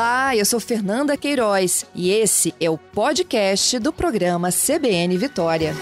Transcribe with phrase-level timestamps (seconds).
[0.00, 5.74] Olá, eu sou Fernanda Queiroz e esse é o podcast do programa CBN Vitória.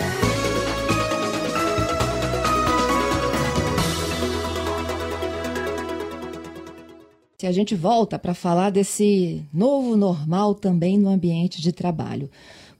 [7.39, 12.29] Se a gente volta para falar desse novo normal também no ambiente de trabalho.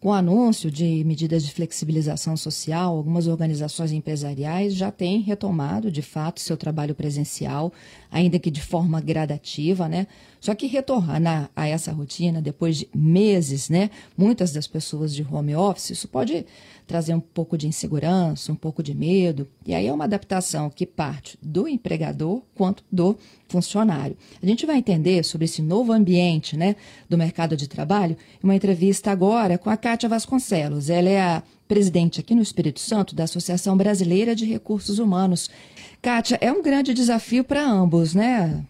[0.01, 6.03] Com o anúncio de medidas de flexibilização social, algumas organizações empresariais já têm retomado, de
[6.03, 7.73] fato, seu trabalho presencial,
[8.09, 10.07] ainda que de forma gradativa, né?
[10.41, 13.91] Só que retornar a essa rotina depois de meses, né?
[14.17, 16.47] Muitas das pessoas de home office, isso pode
[16.89, 19.47] trazer um pouco de insegurança, um pouco de medo.
[19.65, 23.17] E aí é uma adaptação que parte do empregador quanto do
[23.47, 24.17] funcionário.
[24.43, 26.75] A gente vai entender sobre esse novo ambiente, né,
[27.09, 30.89] do mercado de trabalho, em uma entrevista agora com a Kátia Vasconcelos.
[30.89, 35.51] Ela é a presidente aqui no Espírito Santo da Associação Brasileira de Recursos Humanos.
[36.01, 38.65] Kátia, é um grande desafio para ambos, né?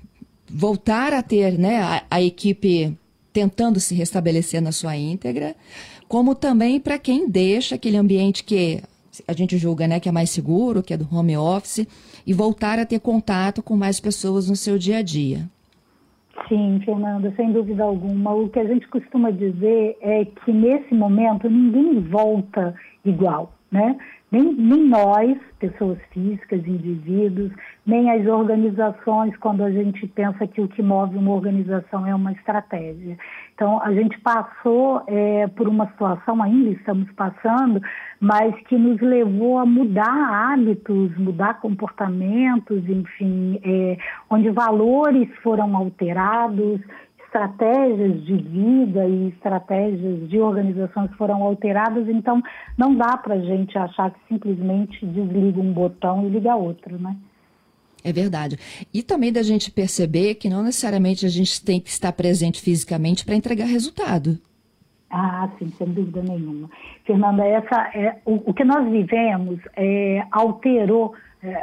[0.51, 2.99] Voltar a ter né, a, a equipe
[3.32, 5.55] tentando se restabelecer na sua íntegra,
[6.09, 8.82] como também para quem deixa aquele ambiente que
[9.26, 11.87] a gente julga né, que é mais seguro, que é do home office,
[12.26, 15.48] e voltar a ter contato com mais pessoas no seu dia a dia.
[16.48, 18.32] Sim, Fernanda, sem dúvida alguma.
[18.32, 23.98] O que a gente costuma dizer é que nesse momento ninguém volta igual, né?
[24.30, 27.51] Nem, nem nós, pessoas físicas, indivíduos,
[27.87, 32.32] nem as organizações, quando a gente pensa que o que move uma organização é uma
[32.32, 33.16] estratégia.
[33.54, 37.80] Então, a gente passou é, por uma situação, ainda estamos passando,
[38.20, 43.96] mas que nos levou a mudar hábitos, mudar comportamentos, enfim, é,
[44.29, 46.80] onde valores foram alterados,
[47.29, 52.43] estratégias de vida e estratégias de organizações foram alteradas, então
[52.76, 57.16] não dá para a gente achar que simplesmente desliga um botão e liga outro, né?
[58.02, 58.57] É verdade.
[58.95, 63.24] E também da gente perceber que não necessariamente a gente tem que estar presente fisicamente
[63.24, 64.38] para entregar resultado.
[65.10, 66.70] Ah, sim, sem dúvida nenhuma.
[67.04, 71.14] Fernanda, essa é, o, o que nós vivemos é, alterou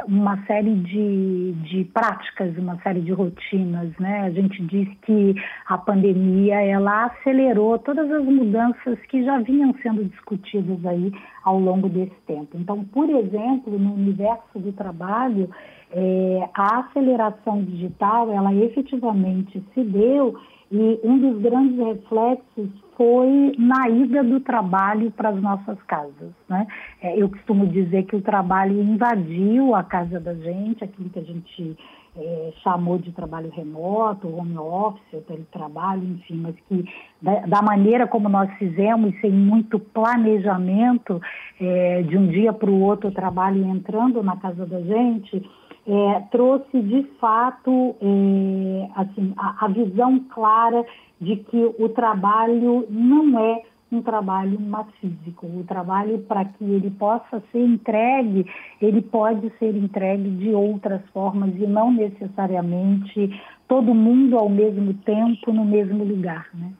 [0.06, 4.22] uma série de, de práticas, uma série de rotinas, né?
[4.22, 5.34] A gente diz que
[5.66, 11.12] a pandemia ela acelerou todas as mudanças que já vinham sendo discutidas aí
[11.44, 12.56] ao longo desse tempo.
[12.56, 15.50] Então, por exemplo, no universo do trabalho,
[15.92, 20.34] é, a aceleração digital ela efetivamente se deu
[20.70, 26.32] e um dos grandes reflexos foi na ida do trabalho para as nossas casas.
[26.48, 26.66] Né?
[27.00, 31.22] É, eu costumo dizer que o trabalho invadiu a casa da gente, aquilo que a
[31.22, 31.76] gente
[32.16, 36.84] é, chamou de trabalho remoto, home office, teletrabalho, enfim, mas que
[37.20, 41.20] da, da, maneira como nós fizemos, sem muito planejamento,
[41.60, 45.48] é, de um dia para o outro o trabalho entrando na casa da gente,
[45.86, 50.84] é, trouxe de fato é, assim, a, a, visão clara
[51.20, 55.46] de que o trabalho não é um trabalho mais físico.
[55.46, 58.44] O trabalho, para que ele possa ser entregue,
[58.82, 63.30] ele pode ser entregue de outras formas e não necessariamente
[63.68, 66.70] todo mundo ao mesmo tempo no mesmo lugar, né?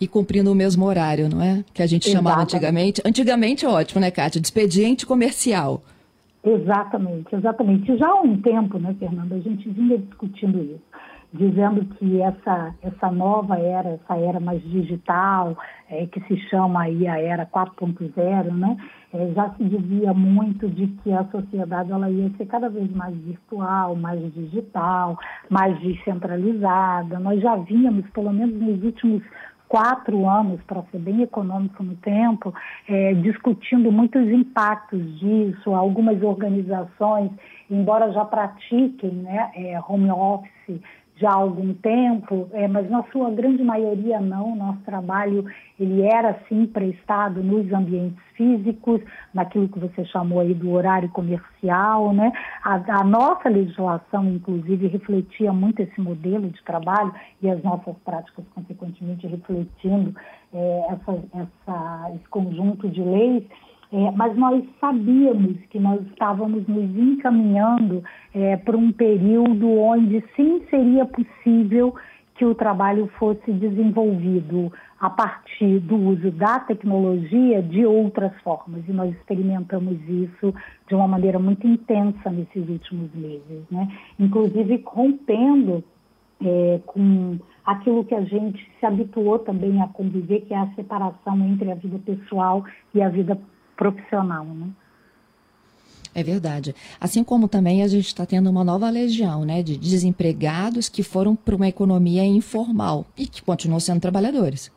[0.00, 1.64] E cumprindo o mesmo horário, não é?
[1.72, 3.00] Que a gente chamava antigamente.
[3.04, 4.40] Antigamente é ótimo, né, Kátia?
[4.40, 5.82] De expediente comercial.
[6.44, 7.96] Exatamente, exatamente.
[7.96, 10.82] Já há um tempo, né, Fernanda, a gente vinha discutindo isso,
[11.32, 15.56] dizendo que essa, essa nova era, essa era mais digital,
[15.88, 18.76] é, que se chama aí a era 4.0, né,
[19.14, 23.14] é, já se dizia muito de que a sociedade ela ia ser cada vez mais
[23.18, 25.16] virtual, mais digital,
[25.48, 27.20] mais descentralizada.
[27.20, 29.22] Nós já vínhamos, pelo menos nos últimos
[29.72, 32.52] quatro anos, para ser bem econômico no tempo,
[32.86, 35.74] é, discutindo muitos impactos disso.
[35.74, 37.30] Algumas organizações,
[37.70, 40.78] embora já pratiquem né, é, home office
[41.22, 44.56] já há algum tempo, é, mas na sua grande maioria não.
[44.56, 45.46] Nosso trabalho
[45.78, 49.00] ele era sim prestado nos ambientes físicos,
[49.32, 52.32] naquilo que você chamou aí do horário comercial, né?
[52.64, 58.44] A, a, nossa legislação, inclusive, refletia muito esse modelo de trabalho e as nossas práticas,
[58.54, 60.14] consequentemente, refletindo
[60.52, 63.44] é, essa, essa, esse conjunto de leis.
[63.92, 68.02] É, mas nós sabíamos que nós estávamos nos encaminhando
[68.34, 71.94] é, para um período onde sim seria possível
[72.34, 78.82] que o trabalho fosse desenvolvido a partir do uso da tecnologia de outras formas.
[78.88, 80.54] E nós experimentamos isso
[80.88, 83.88] de uma maneira muito intensa nesses últimos meses, né?
[84.18, 85.84] inclusive rompendo
[86.42, 91.38] é, com aquilo que a gente se habituou também a conviver, que é a separação
[91.46, 92.64] entre a vida pessoal
[92.94, 93.38] e a vida
[93.82, 94.44] profissional.
[94.44, 94.68] Né?
[96.14, 96.74] É verdade.
[97.00, 101.34] Assim como também a gente está tendo uma nova legião né, de desempregados que foram
[101.34, 104.70] para uma economia informal e que continuam sendo trabalhadores.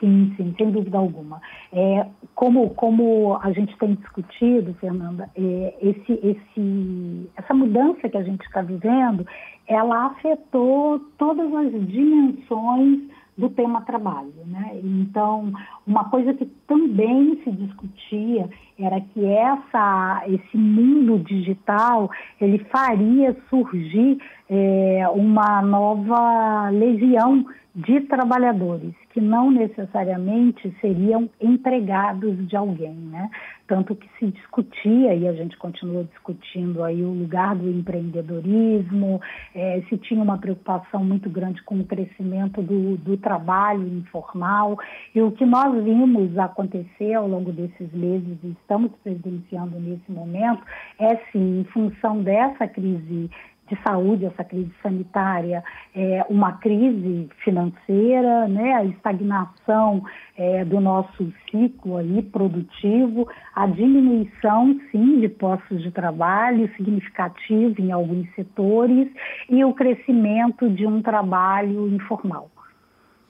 [0.00, 1.40] Sim, sim, sem dúvida alguma.
[1.72, 8.22] É, como, como a gente tem discutido, Fernanda, é, esse, esse, essa mudança que a
[8.22, 9.26] gente está vivendo,
[9.66, 14.32] ela afetou todas as dimensões do tema trabalho.
[14.46, 14.80] Né?
[14.82, 15.52] Então,
[15.86, 18.48] uma coisa que também se discutia
[18.78, 24.18] era que essa, esse mundo digital ele faria surgir
[24.48, 27.44] é, uma nova legião
[27.74, 33.30] de trabalhadores que não necessariamente seriam empregados de alguém, né?
[33.66, 39.20] Tanto que se discutia, e a gente continua discutindo aí o lugar do empreendedorismo,
[39.54, 44.78] é, se tinha uma preocupação muito grande com o crescimento do, do trabalho informal,
[45.14, 50.62] e o que nós vimos acontecer ao longo desses meses estamos presenciando nesse momento
[50.98, 53.30] é sim, em função dessa crise
[53.68, 55.62] de saúde, essa crise sanitária,
[55.94, 60.04] é, uma crise financeira, né, a estagnação
[60.36, 67.90] é, do nosso ciclo aí produtivo, a diminuição, sim, de postos de trabalho significativo em
[67.90, 69.08] alguns setores
[69.48, 72.48] e o crescimento de um trabalho informal.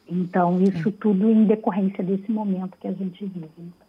[0.08, 3.85] Então, isso tudo em decorrência desse momento que a gente vive.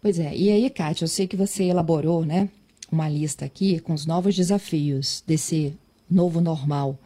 [0.00, 2.48] Pois é, e aí, Kátia, eu sei que você elaborou, né,
[2.90, 5.74] uma lista aqui com os novos desafios desse
[6.10, 6.98] novo normal.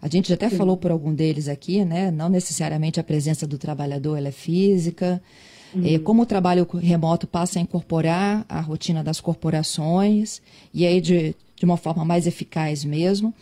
[0.00, 0.56] A gente já até Sim.
[0.56, 2.10] falou por algum deles aqui, né?
[2.10, 5.20] Não necessariamente a presença do trabalhador ela é física.
[5.74, 5.98] Uhum.
[5.98, 10.40] como o trabalho remoto passa a incorporar a rotina das corporações
[10.72, 13.34] e aí de, de uma forma mais eficaz mesmo.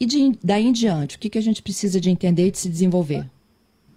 [0.00, 2.58] E de, daí em diante, o que, que a gente precisa de entender e de
[2.58, 3.28] se desenvolver?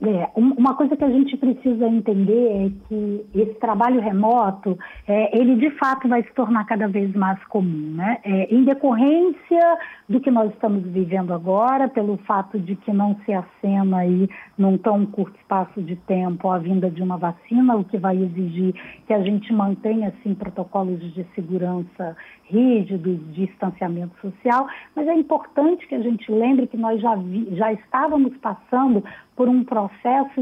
[0.03, 4.75] É, uma coisa que a gente precisa entender é que esse trabalho remoto,
[5.07, 8.17] é, ele de fato vai se tornar cada vez mais comum, né?
[8.23, 9.77] É, em decorrência
[10.09, 14.27] do que nós estamos vivendo agora, pelo fato de que não se acena aí
[14.57, 18.73] num tão curto espaço de tempo a vinda de uma vacina, o que vai exigir
[19.05, 25.87] que a gente mantenha assim protocolos de segurança rígidos, de distanciamento social, mas é importante
[25.87, 29.03] que a gente lembre que nós já, vi, já estávamos passando
[29.35, 29.90] por um processo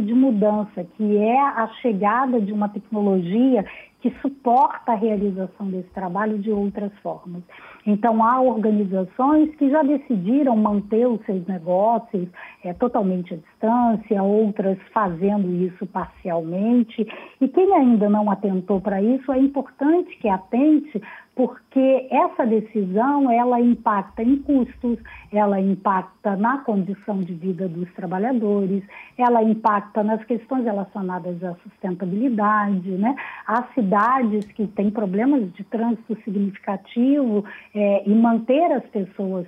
[0.01, 3.66] de mudança, que é a chegada de uma tecnologia
[4.01, 7.44] que suporta a realização desse trabalho de outras formas.
[7.85, 12.27] Então, há organizações que já decidiram manter os seus negócios
[12.63, 17.07] é, totalmente à distância, outras fazendo isso parcialmente.
[17.39, 21.01] E quem ainda não atentou para isso, é importante que atente,
[21.39, 24.99] porque essa decisão ela impacta em custos,
[25.31, 28.83] ela impacta na condição de vida dos trabalhadores,
[29.17, 33.15] ela impacta nas questões relacionadas à sustentabilidade, né?
[33.47, 39.48] Há cidades que têm problemas de trânsito significativo é, e manter as pessoas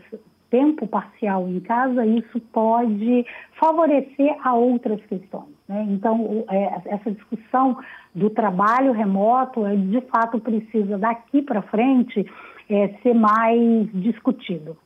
[0.51, 3.25] tempo parcial em casa, isso pode
[3.57, 5.55] favorecer a outras questões.
[5.67, 5.87] Né?
[5.89, 7.77] Então, é, essa discussão
[8.13, 12.29] do trabalho remoto, é, de fato, precisa daqui para frente
[12.69, 14.77] é, ser mais discutido.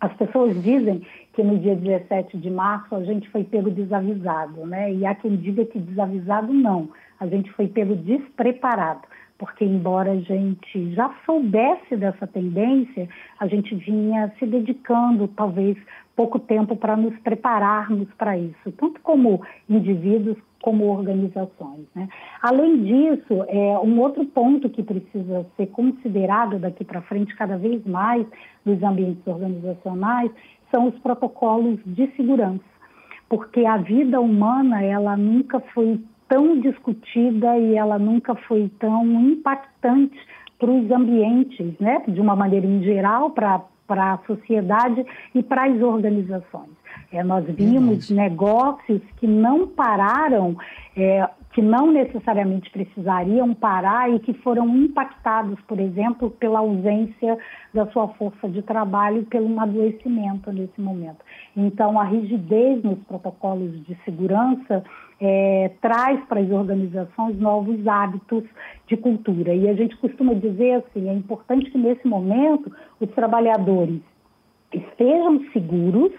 [0.00, 4.92] As pessoas dizem que no dia 17 de março a gente foi pego desavisado, né?
[4.92, 6.90] E há quem diga que desavisado não,
[7.20, 9.02] a gente foi pego despreparado
[9.42, 13.08] porque embora a gente já soubesse dessa tendência,
[13.40, 15.76] a gente vinha se dedicando talvez
[16.14, 21.88] pouco tempo para nos prepararmos para isso, tanto como indivíduos como organizações.
[21.92, 22.08] Né?
[22.40, 27.84] Além disso, é, um outro ponto que precisa ser considerado daqui para frente cada vez
[27.84, 28.24] mais
[28.64, 30.30] nos ambientes organizacionais
[30.70, 32.62] são os protocolos de segurança,
[33.28, 36.00] porque a vida humana ela nunca foi
[36.32, 40.18] tão discutida e ela nunca foi tão impactante
[40.58, 42.02] para os ambientes, né?
[42.08, 46.70] de uma maneira em geral, para a sociedade e para as organizações.
[47.12, 50.56] É, nós vimos negócios que não pararam,
[50.96, 57.36] é, que não necessariamente precisariam parar e que foram impactados, por exemplo, pela ausência
[57.74, 61.18] da sua força de trabalho, pelo adoecimento nesse momento.
[61.54, 64.82] Então, a rigidez nos protocolos de segurança
[65.24, 68.42] é, traz para as organizações novos hábitos
[68.88, 69.54] de cultura.
[69.54, 74.00] E a gente costuma dizer assim: é importante que nesse momento os trabalhadores
[74.72, 76.12] estejam seguros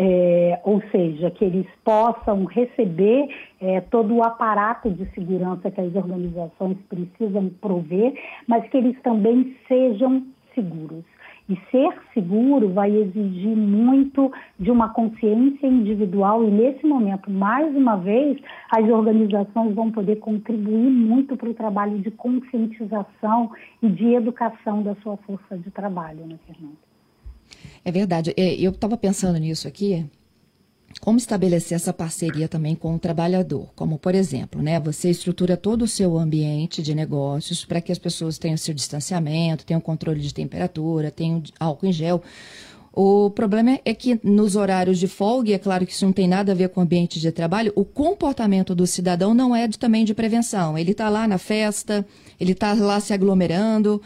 [0.00, 3.28] é, ou seja, que eles possam receber
[3.60, 8.14] é, todo o aparato de segurança que as organizações precisam prover,
[8.46, 11.04] mas que eles também sejam seguros.
[11.48, 17.96] E ser seguro vai exigir muito de uma consciência individual, e nesse momento, mais uma
[17.96, 18.38] vez,
[18.70, 23.50] as organizações vão poder contribuir muito para o trabalho de conscientização
[23.82, 26.76] e de educação da sua força de trabalho, né, Fernanda?
[27.84, 28.34] É verdade.
[28.36, 30.04] É, eu estava pensando nisso aqui,
[31.00, 33.68] como estabelecer essa parceria também com o trabalhador?
[33.76, 37.98] Como, por exemplo, né, você estrutura todo o seu ambiente de negócios para que as
[37.98, 42.22] pessoas tenham seu distanciamento, tenham controle de temperatura, tenham álcool em gel.
[42.92, 46.26] O problema é que nos horários de folga, e é claro que isso não tem
[46.26, 49.78] nada a ver com o ambiente de trabalho, o comportamento do cidadão não é de,
[49.78, 50.76] também de prevenção.
[50.76, 52.04] Ele está lá na festa,
[52.40, 54.02] ele está lá se aglomerando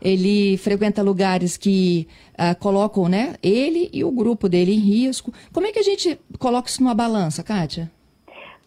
[0.00, 5.32] ele frequenta lugares que uh, colocam né, ele e o grupo dele em risco.
[5.52, 7.90] Como é que a gente coloca isso numa balança, Kátia?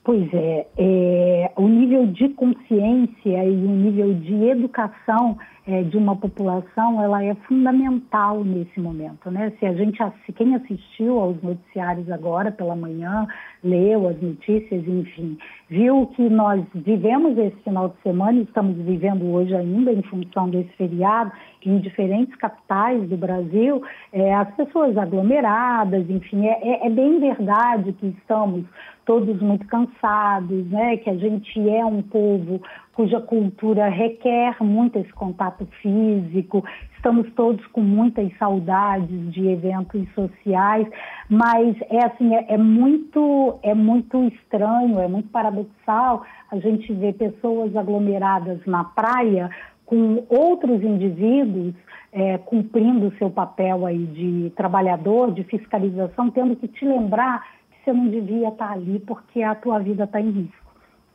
[0.04, 5.38] Pois é, é, o nível de consciência e o nível de educação
[5.68, 9.52] é, de uma população, ela é fundamental nesse momento, né?
[9.60, 10.00] Se a gente,
[10.36, 13.28] quem assistiu aos noticiários agora pela manhã,
[13.64, 15.38] leu as notícias, enfim,
[15.70, 20.50] viu que nós vivemos esse final de semana e estamos vivendo hoje ainda em função
[20.50, 21.32] desse feriado
[21.64, 27.94] em diferentes capitais do Brasil, é, as pessoas aglomeradas, enfim, é, é, é bem verdade
[27.94, 28.66] que estamos
[29.06, 30.98] todos muito cansados, né?
[30.98, 32.62] Que a gente é um povo
[32.94, 36.64] cuja cultura requer muito esse contato físico,
[36.96, 40.88] estamos todos com muitas saudades de eventos sociais,
[41.30, 47.14] mas é assim, é, é, muito, é muito estranho, é muito paradoxal a gente ver
[47.14, 49.50] pessoas aglomeradas na praia
[49.86, 51.74] com outros indivíduos
[52.12, 57.84] é, cumprindo o seu papel aí de trabalhador, de fiscalização, tendo que te lembrar que
[57.84, 60.61] você não devia estar ali porque a tua vida está em risco.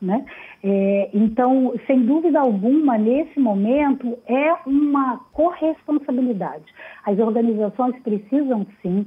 [0.01, 0.27] Né?
[0.63, 6.65] É, então, sem dúvida alguma, nesse momento, é uma corresponsabilidade.
[7.05, 9.07] As organizações precisam, sim,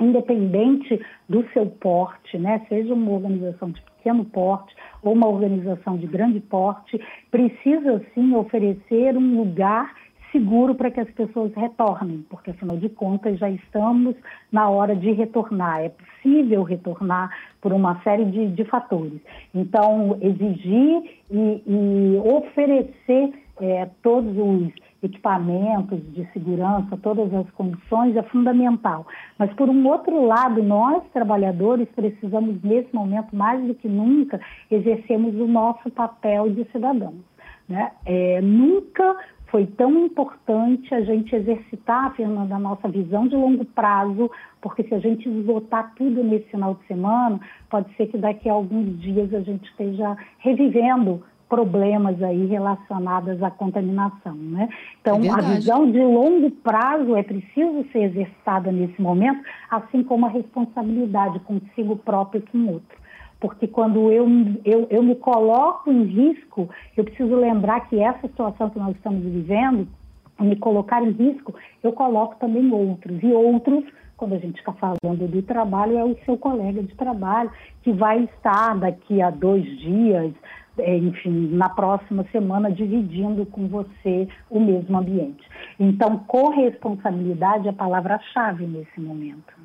[0.00, 2.64] independente do seu porte, né?
[2.68, 9.16] seja uma organização de pequeno porte ou uma organização de grande porte, precisa, sim, oferecer
[9.16, 9.92] um lugar
[10.32, 14.14] seguro para que as pessoas retornem, porque afinal de contas já estamos
[14.50, 15.80] na hora de retornar.
[15.80, 17.30] É possível retornar
[17.60, 19.20] por uma série de, de fatores.
[19.54, 28.22] Então, exigir e, e oferecer é, todos os equipamentos de segurança, todas as condições é
[28.24, 29.06] fundamental.
[29.38, 35.34] Mas, por um outro lado, nós, trabalhadores, precisamos, nesse momento, mais do que nunca, exercermos
[35.36, 37.14] o nosso papel de cidadãos.
[37.68, 37.92] Né?
[38.06, 39.16] É, nunca
[39.50, 44.94] foi tão importante a gente exercitar, Fernanda, a nossa visão de longo prazo, porque se
[44.94, 47.40] a gente esgotar tudo nesse final de semana,
[47.70, 53.50] pode ser que daqui a alguns dias a gente esteja revivendo problemas aí relacionados à
[53.50, 54.68] contaminação, né?
[55.00, 60.26] Então, é a visão de longo prazo é preciso ser exercitada nesse momento, assim como
[60.26, 62.98] a responsabilidade consigo próprio e com o outro
[63.40, 64.26] porque quando eu,
[64.64, 69.22] eu, eu me coloco em risco, eu preciso lembrar que essa situação que nós estamos
[69.22, 69.86] vivendo,
[70.40, 73.22] me colocar em risco, eu coloco também outros.
[73.22, 73.84] E outros,
[74.16, 77.50] quando a gente está falando do trabalho, é o seu colega de trabalho,
[77.82, 80.32] que vai estar daqui a dois dias,
[80.78, 85.44] é, enfim, na próxima semana, dividindo com você o mesmo ambiente.
[85.78, 89.57] Então, corresponsabilidade é a palavra-chave nesse momento.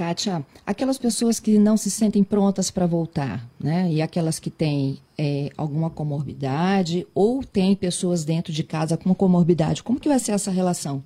[0.00, 3.92] Kátia, aquelas pessoas que não se sentem prontas para voltar, né?
[3.92, 9.82] E aquelas que têm é, alguma comorbidade ou têm pessoas dentro de casa com comorbidade,
[9.82, 11.04] como que vai ser essa relação?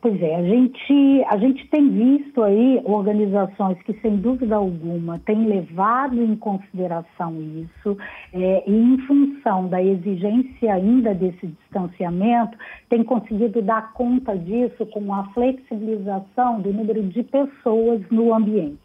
[0.00, 5.44] Pois é, a gente, a gente tem visto aí organizações que, sem dúvida alguma, têm
[5.44, 7.98] levado em consideração isso,
[8.32, 12.56] é, e em função da exigência ainda desse distanciamento,
[12.88, 18.78] tem conseguido dar conta disso com a flexibilização do número de pessoas no ambiente.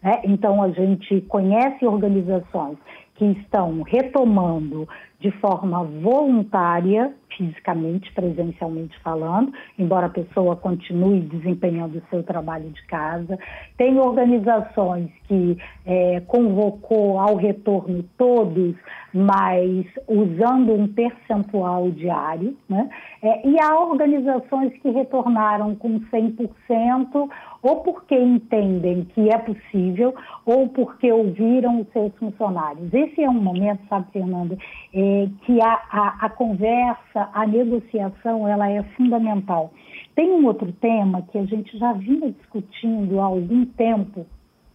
[0.00, 0.22] Né?
[0.22, 2.78] Então, a gente conhece organizações
[3.16, 4.88] que estão retomando
[5.22, 12.86] de forma voluntária, fisicamente, presencialmente falando, embora a pessoa continue desempenhando o seu trabalho de
[12.86, 13.38] casa.
[13.78, 18.74] Tem organizações que é, convocou ao retorno todos,
[19.14, 22.88] mas usando um percentual diário, né?
[23.22, 27.28] É, e há organizações que retornaram com 100%,
[27.62, 30.14] ou porque entendem que é possível,
[30.44, 32.92] ou porque ouviram os seus funcionários.
[32.92, 34.58] Esse é um momento, sabe, Fernanda,
[34.92, 35.11] é,
[35.44, 39.72] que a, a, a conversa, a negociação, ela é fundamental.
[40.14, 44.26] Tem um outro tema que a gente já vinha discutindo há algum tempo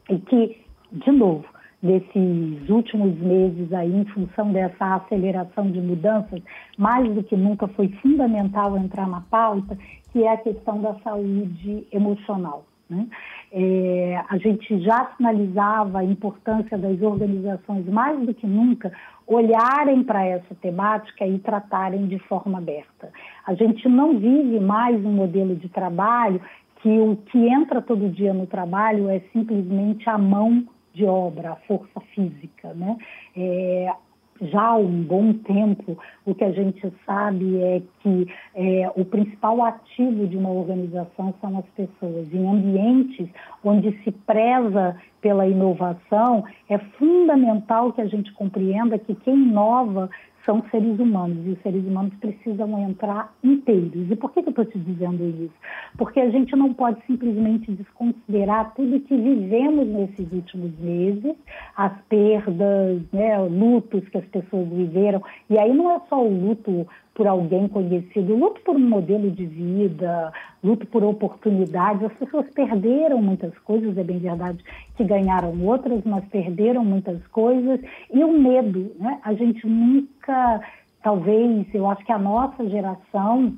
[0.09, 0.57] e que,
[0.91, 1.45] de novo,
[1.81, 6.41] desses últimos meses aí, em função dessa aceleração de mudanças,
[6.77, 9.77] mais do que nunca foi fundamental entrar na pauta,
[10.11, 12.65] que é a questão da saúde emocional.
[12.89, 13.07] Né?
[13.51, 18.91] É, a gente já sinalizava a importância das organizações, mais do que nunca,
[19.25, 23.11] olharem para essa temática e tratarem de forma aberta.
[23.45, 26.41] A gente não vive mais um modelo de trabalho
[26.81, 31.55] que o que entra todo dia no trabalho é simplesmente a mão de obra, a
[31.67, 32.73] força física.
[32.73, 32.97] Né?
[33.35, 33.93] É,
[34.41, 39.63] já há um bom tempo, o que a gente sabe é que é, o principal
[39.63, 42.33] ativo de uma organização são as pessoas.
[42.33, 43.29] Em ambientes
[43.63, 50.09] onde se preza pela inovação, é fundamental que a gente compreenda que quem inova
[50.47, 54.09] são seres humanos e os seres humanos precisam entrar inteiros.
[54.09, 55.53] E por que, eu estou te dizendo isso?
[55.97, 61.35] Porque a gente não pode simplesmente desconsiderar tudo que vivemos nesses últimos meses,
[61.75, 65.21] as perdas, né, lutos que as pessoas viveram.
[65.49, 66.87] E aí não é só o luto
[67.17, 70.31] por alguém conhecido, luto por um modelo de vida,
[70.63, 72.03] luto por oportunidades.
[72.03, 74.63] As pessoas perderam muitas coisas, é bem verdade
[74.95, 77.81] que ganharam outras, mas perderam muitas coisas.
[78.13, 79.19] E o medo, né?
[79.23, 80.61] A gente nunca,
[81.01, 83.51] talvez, eu acho que a nossa geração,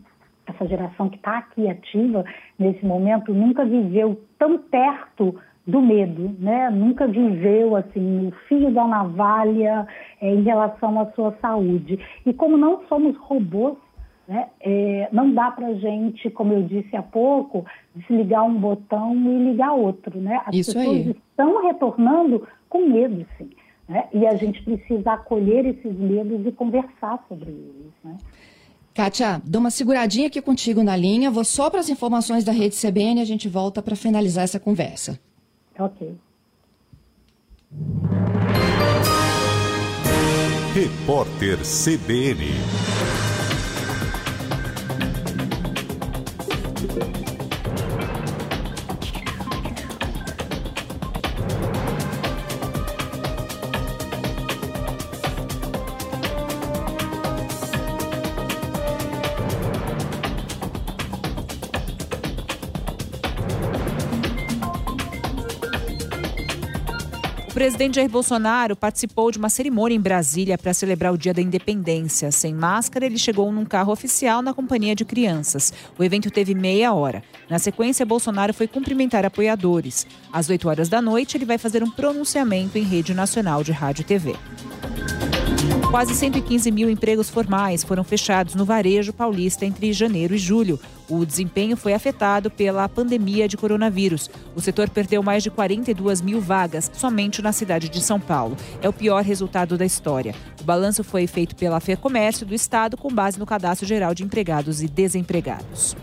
[0.48, 2.24] essa geração que está aqui ativa
[2.58, 5.36] nesse momento, nunca viveu tão perto
[5.66, 6.70] do medo, né?
[6.70, 9.88] Nunca viveu assim o fio da navalha
[10.22, 12.00] é, em relação à sua saúde.
[12.26, 13.78] E como não somos robôs,
[14.28, 14.48] né?
[14.62, 19.74] É, não dá para gente, como eu disse há pouco, desligar um botão e ligar
[19.74, 20.42] outro, né?
[20.46, 21.10] As Isso pessoas aí.
[21.12, 23.50] estão retornando com medo, sim.
[23.88, 24.08] Né?
[24.14, 28.18] E a gente precisa acolher esses medos e conversar sobre eles, né?
[28.94, 32.76] Kátia, dou uma seguradinha aqui contigo na linha, vou só para as informações da rede
[32.76, 35.20] CBN e a gente volta para finalizar essa conversa.
[35.80, 36.20] Ok.
[40.76, 42.89] Repórter CBN.
[67.60, 72.32] Presidente Jair Bolsonaro participou de uma cerimônia em Brasília para celebrar o Dia da Independência.
[72.32, 75.74] Sem máscara, ele chegou num carro oficial na companhia de crianças.
[75.98, 77.22] O evento teve meia hora.
[77.50, 80.08] Na sequência, Bolsonaro foi cumprimentar apoiadores.
[80.32, 84.04] Às 8 horas da noite, ele vai fazer um pronunciamento em rede nacional de rádio
[84.04, 84.36] e TV.
[85.92, 90.80] Quase 115 mil empregos formais foram fechados no varejo paulista entre janeiro e julho.
[91.10, 94.30] O desempenho foi afetado pela pandemia de coronavírus.
[94.56, 98.56] O setor perdeu mais de 42 mil vagas somente na cidade de São Paulo.
[98.80, 100.36] É o pior resultado da história.
[100.62, 104.84] O balanço foi feito pela FEComércio do Estado com base no Cadastro Geral de Empregados
[104.84, 105.96] e Desempregados.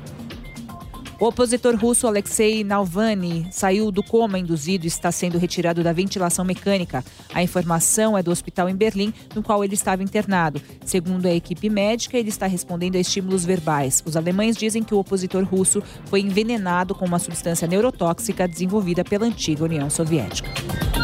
[1.18, 6.44] O opositor russo Alexei Navalny saiu do coma induzido e está sendo retirado da ventilação
[6.44, 7.02] mecânica.
[7.32, 10.60] A informação é do hospital em Berlim, no qual ele estava internado.
[10.84, 14.02] Segundo a equipe médica, ele está respondendo a estímulos verbais.
[14.04, 19.24] Os alemães dizem que o opositor russo foi envenenado com uma substância neurotóxica desenvolvida pela
[19.24, 20.50] antiga União Soviética.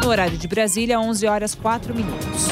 [0.03, 2.49] No horário de Brasília, 11 horas 4 minutos.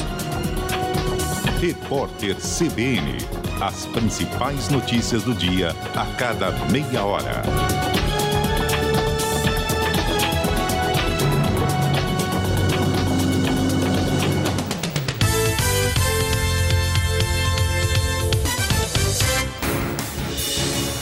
[1.60, 3.39] Repórter CBN.
[3.60, 7.42] As principais notícias do dia a cada meia hora.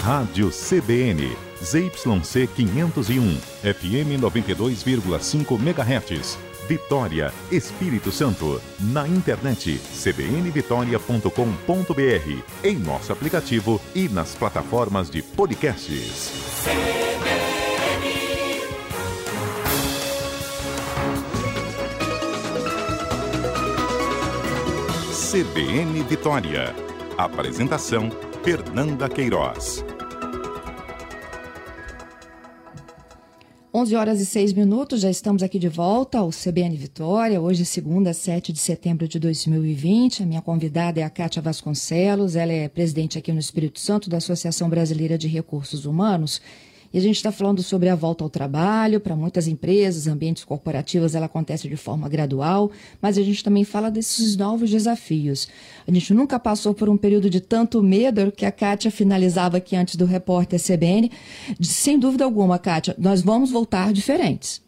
[0.02, 6.57] Rádio CBN, ZYC 501, FM 92,5 MHz.
[6.68, 8.60] Vitória, Espírito Santo.
[8.78, 16.30] Na internet cbnvitoria.com.br, em nosso aplicativo e nas plataformas de podcasts.
[25.30, 26.76] CBN Vitória.
[27.16, 28.10] Apresentação:
[28.44, 29.82] Fernanda Queiroz.
[33.72, 37.38] 11 horas e 6 minutos, já estamos aqui de volta ao CBN Vitória.
[37.38, 40.22] Hoje, segunda, 7 de setembro de 2020.
[40.22, 42.34] A minha convidada é a Kátia Vasconcelos.
[42.34, 46.40] Ela é presidente aqui no Espírito Santo da Associação Brasileira de Recursos Humanos.
[46.92, 49.00] E a gente está falando sobre a volta ao trabalho.
[49.00, 52.70] Para muitas empresas, ambientes corporativos, ela acontece de forma gradual,
[53.00, 55.48] mas a gente também fala desses novos desafios.
[55.86, 59.76] A gente nunca passou por um período de tanto medo que a Kátia finalizava aqui
[59.76, 61.10] antes do repórter CBN.
[61.60, 64.66] Sem dúvida alguma, Kátia, nós vamos voltar diferentes.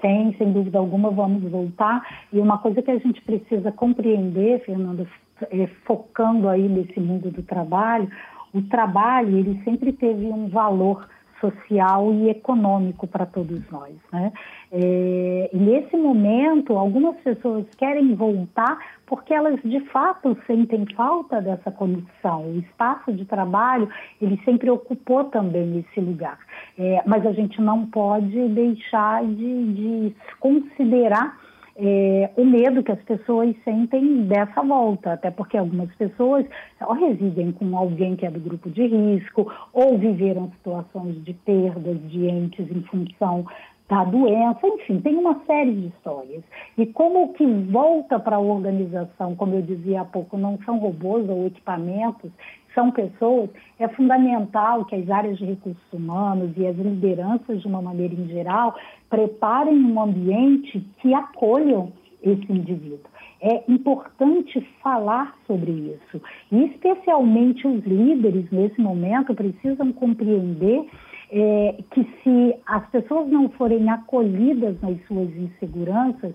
[0.00, 2.06] Sem, sem dúvida alguma, vamos voltar.
[2.32, 5.06] E uma coisa que a gente precisa compreender, Fernanda,
[5.50, 8.10] é, focando aí nesse mundo do trabalho,
[8.52, 11.08] o trabalho ele sempre teve um valor
[11.40, 13.94] social e econômico para todos nós.
[14.12, 14.32] Né?
[14.70, 21.70] É, e nesse momento, algumas pessoas querem voltar porque elas de fato sentem falta dessa
[21.70, 22.44] conexão.
[22.44, 23.88] O espaço de trabalho
[24.20, 26.38] ele sempre ocupou também esse lugar,
[26.78, 31.47] é, mas a gente não pode deixar de, de considerar
[31.80, 36.44] é, o medo que as pessoas sentem dessa volta, até porque algumas pessoas
[36.80, 41.98] ou residem com alguém que é do grupo de risco, ou viveram situações de perdas
[42.10, 43.46] de entes em função
[43.88, 46.44] da doença, enfim, tem uma série de histórias.
[46.76, 50.78] E como o que volta para a organização, como eu dizia há pouco, não são
[50.78, 52.30] robôs ou equipamentos,
[52.74, 53.48] são pessoas,
[53.78, 58.28] é fundamental que as áreas de recursos humanos e as lideranças, de uma maneira em
[58.28, 58.76] geral,
[59.08, 61.90] preparem um ambiente que acolham
[62.22, 63.10] esse indivíduo.
[63.40, 66.20] É importante falar sobre isso.
[66.52, 70.84] E especialmente os líderes, nesse momento, precisam compreender
[71.30, 76.34] é, que se as pessoas não forem acolhidas nas suas inseguranças,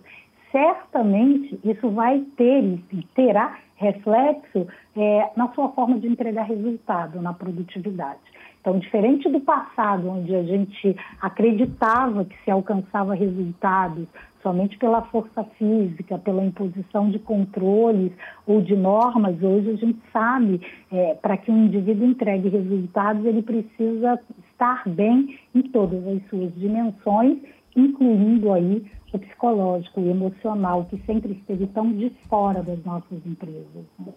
[0.52, 7.34] certamente isso vai ter e terá reflexo é, na sua forma de entregar resultado, na
[7.34, 8.20] produtividade.
[8.62, 14.08] Então, diferente do passado, onde a gente acreditava que se alcançava resultados
[14.42, 18.12] somente pela força física, pela imposição de controles
[18.46, 23.42] ou de normas, hoje a gente sabe, é, para que um indivíduo entregue resultados, ele
[23.42, 24.20] precisa
[24.54, 27.38] estar bem em todas as suas dimensões,
[27.76, 33.86] incluindo aí o psicológico e emocional, que sempre esteve tão de fora das nossas empresas.
[34.00, 34.14] Né?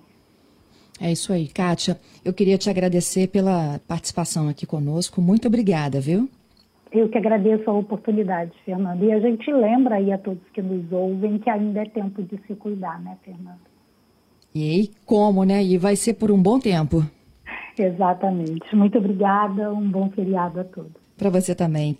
[1.01, 1.99] É isso aí, Kátia.
[2.25, 5.21] Eu queria te agradecer pela participação aqui conosco.
[5.21, 6.29] Muito obrigada, viu?
[6.91, 9.05] Eu que agradeço a oportunidade, Fernanda.
[9.05, 12.39] E a gente lembra aí a todos que nos ouvem que ainda é tempo de
[12.47, 13.61] se cuidar, né, Fernanda?
[14.55, 15.63] E aí, como, né?
[15.63, 17.05] E vai ser por um bom tempo.
[17.79, 18.75] Exatamente.
[18.75, 19.73] Muito obrigada.
[19.73, 21.07] Um bom feriado a todos.
[21.17, 21.95] Para você também.